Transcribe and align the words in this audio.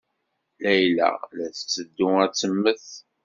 Layla 0.61 1.09
la 1.35 1.47
tetteddu 1.55 2.09
ad 2.23 2.33
temmet. 2.33 2.85